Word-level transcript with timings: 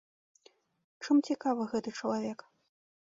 Чым 1.07 1.15
цікавы 1.29 1.63
гэты 1.73 1.89
чалавек? 1.99 2.39